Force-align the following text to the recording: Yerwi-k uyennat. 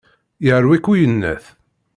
Yerwi-k 0.45 0.85
uyennat. 0.91 1.45